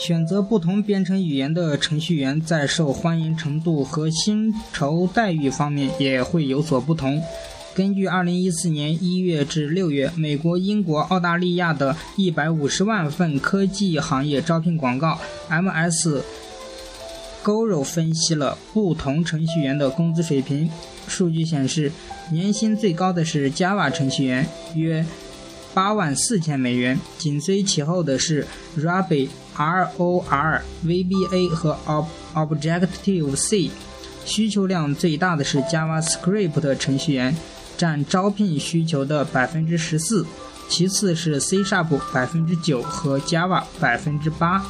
[0.00, 7.22] 选择不同编程语言的程序员在受欢迎程度和薪酬待遇方面也会有所不同。
[7.74, 15.18] 根据2014年1月至6月美国、英国、澳大利亚的150万份科技行业招聘广告
[15.50, 16.22] ，MS
[17.44, 20.70] Guru 分析了不同程序员的工资水平。
[21.06, 21.92] 数据显示，
[22.32, 25.04] 年薪最高的是 Java 程序员，约
[25.74, 28.46] 八万四千美元，紧随其后的是
[28.78, 31.76] Ruby、ROR、VBA 和
[32.34, 33.70] Objective C。
[34.24, 37.36] 需求量最大的是 JavaScript 程序员。
[37.76, 40.26] 占招聘需求的百分之十四，
[40.68, 44.62] 其次是 C# Sharp 百分之九和 Java 百分之八。